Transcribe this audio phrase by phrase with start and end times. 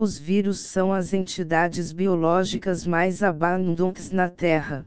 [0.00, 4.86] os vírus são as entidades biológicas mais abundantes na Terra.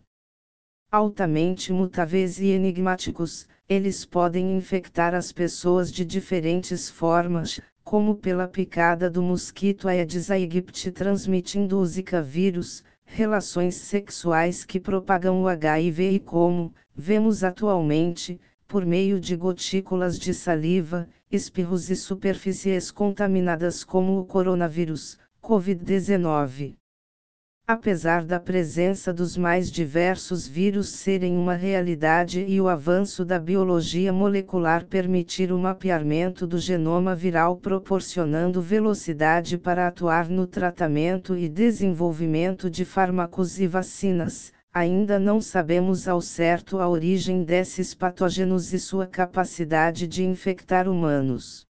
[0.89, 9.09] Altamente mutáveis e enigmáticos, eles podem infectar as pessoas de diferentes formas, como pela picada
[9.09, 16.19] do mosquito Aedes aegypti transmitindo o Zika vírus, relações sexuais que propagam o HIV e
[16.19, 18.39] como, vemos atualmente,
[18.71, 26.75] por meio de gotículas de saliva, espirros e superfícies contaminadas como o coronavírus, Covid-19.
[27.67, 34.13] Apesar da presença dos mais diversos vírus serem uma realidade e o avanço da biologia
[34.13, 42.69] molecular permitir o mapeamento do genoma viral proporcionando velocidade para atuar no tratamento e desenvolvimento
[42.69, 49.05] de fármacos e vacinas, ainda não sabemos ao certo a origem desses patógenos e sua
[49.05, 51.65] capacidade de infectar humanos.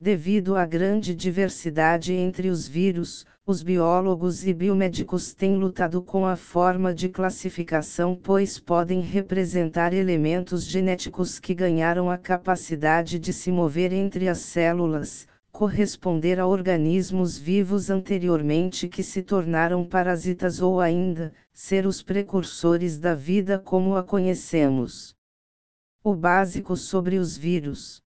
[0.00, 6.36] Devido à grande diversidade entre os vírus, os biólogos e biomédicos têm lutado com a
[6.36, 13.92] forma de classificação pois podem representar elementos genéticos que ganharam a capacidade de se mover
[13.92, 21.86] entre as células, corresponder a organismos vivos anteriormente que se tornaram parasitas ou ainda, ser
[21.86, 25.16] os precursores da vida como a conhecemos.
[26.04, 28.02] O básico sobre os vírus.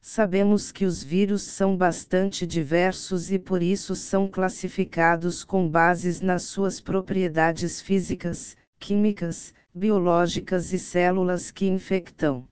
[0.00, 6.42] Sabemos que os vírus são bastante diversos e por isso são classificados com bases nas
[6.42, 12.44] suas propriedades físicas, químicas, biológicas e células que infectam.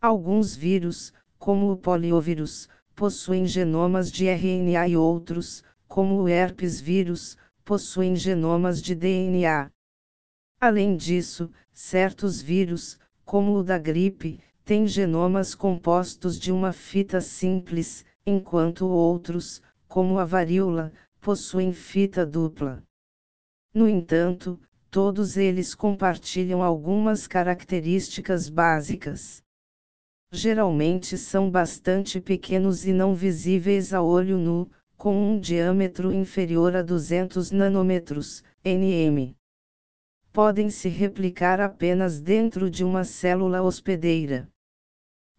[0.00, 7.38] Alguns vírus, como o poliovírus, possuem genomas de RNA e outros, como o herpes vírus,
[7.64, 9.70] possuem genomas de DNA.
[10.60, 18.04] Além disso, certos vírus, como o da gripe, têm genomas compostos de uma fita simples,
[18.26, 22.82] enquanto outros, como a varíola, possuem fita dupla.
[23.72, 24.58] No entanto,
[24.90, 29.40] todos eles compartilham algumas características básicas
[30.30, 36.82] geralmente são bastante pequenos e não visíveis a olho nu, com um diâmetro inferior a
[36.82, 39.34] 200 nanômetros, nm.
[40.32, 44.48] Podem se replicar apenas dentro de uma célula hospedeira.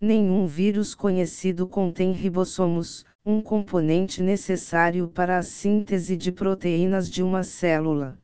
[0.02, 7.44] Nenhum vírus conhecido contém ribossomos, um componente necessário para a síntese de proteínas de uma
[7.44, 8.18] célula.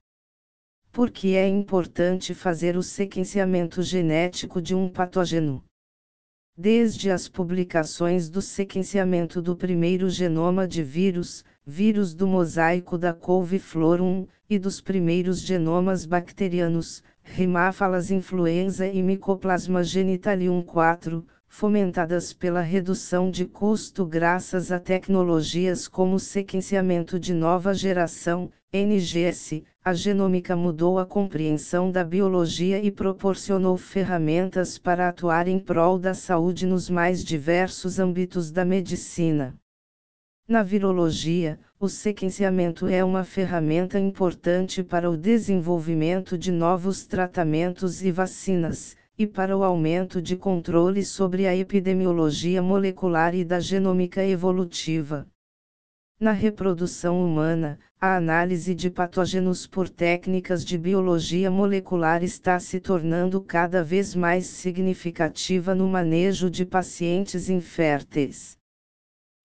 [0.92, 5.64] Por que é importante fazer o sequenciamento genético de um patógeno?
[6.58, 14.00] Desde as publicações do sequenciamento do primeiro genoma de vírus, vírus do mosaico da couve-flor
[14.00, 23.32] 1, e dos primeiros genomas bacterianos, Rimáfalas influenza e Mycoplasma genitalium 4, fomentadas pela redução
[23.32, 31.06] de custo graças a tecnologias como sequenciamento de nova geração, NGS, a genômica mudou a
[31.06, 38.00] compreensão da biologia e proporcionou ferramentas para atuar em prol da saúde nos mais diversos
[38.00, 39.56] âmbitos da medicina.
[40.48, 48.12] Na virologia, o sequenciamento é uma ferramenta importante para o desenvolvimento de novos tratamentos e
[48.12, 55.26] vacinas, e para o aumento de controle sobre a epidemiologia molecular e da genômica evolutiva.
[56.20, 63.42] Na reprodução humana, a análise de patógenos por técnicas de biologia molecular está se tornando
[63.42, 68.58] cada vez mais significativa no manejo de pacientes inférteis.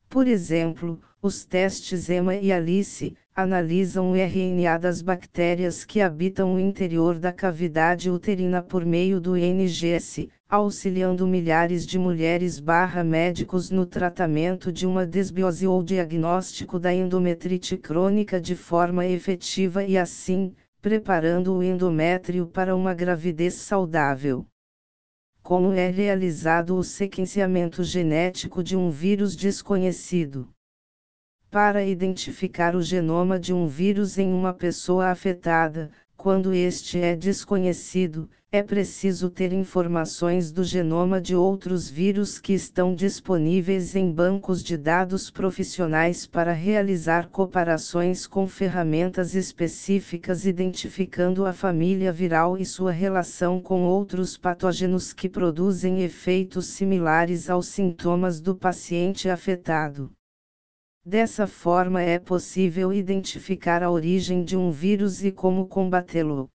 [0.09, 6.61] Por exemplo, os testes EMA e ALICE analisam o RNA das bactérias que habitam o
[6.61, 12.61] interior da cavidade uterina por meio do NGS, auxiliando milhares de mulheres
[13.07, 19.97] médicos no tratamento de uma desbiose ou diagnóstico da endometrite crônica de forma efetiva e
[19.97, 20.53] assim,
[20.83, 24.45] preparando o endométrio para uma gravidez saudável.
[25.43, 30.49] Como é realizado o sequenciamento genético de um vírus desconhecido?
[31.51, 38.31] Para identificar o genoma de um vírus em uma pessoa afetada, quando este é desconhecido,
[38.53, 44.77] é preciso ter informações do genoma de outros vírus que estão disponíveis em bancos de
[44.77, 53.61] dados profissionais para realizar comparações com ferramentas específicas identificando a família viral e sua relação
[53.61, 60.13] com outros patógenos que produzem efeitos similares aos sintomas do paciente afetado.
[61.05, 66.51] Dessa forma é possível identificar a origem de um vírus e como combatê-lo.